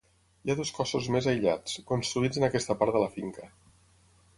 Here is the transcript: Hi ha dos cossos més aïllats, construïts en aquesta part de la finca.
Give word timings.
Hi 0.45 0.53
ha 0.53 0.55
dos 0.59 0.71
cossos 0.77 1.11
més 1.17 1.29
aïllats, 1.33 1.77
construïts 1.93 2.41
en 2.43 2.49
aquesta 2.51 2.81
part 2.83 2.97
de 2.99 3.05
la 3.07 3.15
finca. 3.21 3.51